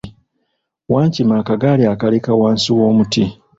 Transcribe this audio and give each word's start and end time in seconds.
Wankima 0.93 1.33
akagaali 1.41 1.83
ekaleka 1.93 2.31
wansi 2.41 2.69
w'omuti. 2.77 3.23